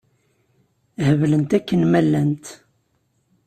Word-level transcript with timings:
Heblent 1.05 1.51
akken 1.57 1.81
ma 1.91 2.01
llant. 2.05 2.45